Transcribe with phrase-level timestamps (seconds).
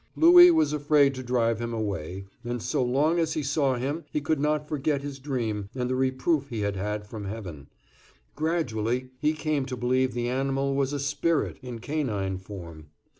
[0.15, 4.19] Louis was afraid to drive him away, and so long as he saw him he
[4.19, 7.67] could not forget his dream and the reproof he had had from heaven;
[8.35, 12.87] gradually he came to believe the animal was a spirit in canine form.